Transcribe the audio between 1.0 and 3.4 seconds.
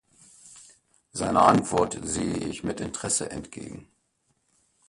Seiner Antwort sehe ich mit Interesse